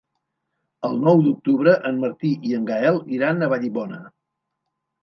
El 0.87 0.95
nou 1.07 1.21
d'octubre 1.27 1.75
en 1.91 2.01
Martí 2.07 2.33
i 2.53 2.59
en 2.61 2.67
Gaël 2.73 3.01
iran 3.21 3.41
a 3.41 3.53
Vallibona. 3.55 4.03